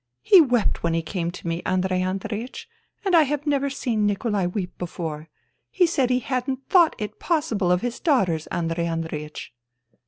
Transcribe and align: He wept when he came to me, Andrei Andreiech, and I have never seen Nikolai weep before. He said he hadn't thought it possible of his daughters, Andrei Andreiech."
He 0.23 0.41
wept 0.41 0.81
when 0.81 0.95
he 0.95 1.03
came 1.03 1.29
to 1.29 1.47
me, 1.47 1.61
Andrei 1.63 1.99
Andreiech, 2.01 2.65
and 3.05 3.15
I 3.15 3.21
have 3.21 3.45
never 3.45 3.69
seen 3.69 4.07
Nikolai 4.07 4.47
weep 4.47 4.75
before. 4.79 5.29
He 5.69 5.85
said 5.85 6.09
he 6.09 6.21
hadn't 6.21 6.67
thought 6.69 6.95
it 6.97 7.19
possible 7.19 7.71
of 7.71 7.81
his 7.81 7.99
daughters, 7.99 8.47
Andrei 8.47 8.87
Andreiech." 8.87 9.51